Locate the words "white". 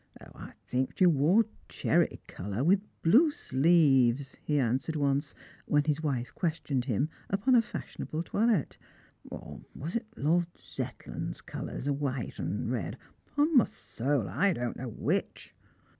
11.87-12.39